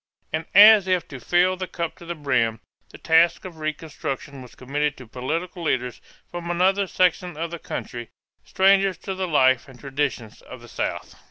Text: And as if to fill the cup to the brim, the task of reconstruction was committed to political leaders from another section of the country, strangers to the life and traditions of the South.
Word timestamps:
And 0.33 0.47
as 0.55 0.87
if 0.87 1.07
to 1.09 1.19
fill 1.19 1.57
the 1.57 1.67
cup 1.67 1.95
to 1.97 2.07
the 2.07 2.15
brim, 2.15 2.59
the 2.89 2.97
task 2.97 3.45
of 3.45 3.57
reconstruction 3.59 4.41
was 4.41 4.55
committed 4.55 4.97
to 4.97 5.05
political 5.05 5.61
leaders 5.61 6.01
from 6.31 6.49
another 6.49 6.87
section 6.87 7.37
of 7.37 7.51
the 7.51 7.59
country, 7.59 8.09
strangers 8.43 8.97
to 8.97 9.13
the 9.13 9.27
life 9.27 9.67
and 9.69 9.79
traditions 9.79 10.41
of 10.41 10.61
the 10.61 10.67
South. 10.69 11.13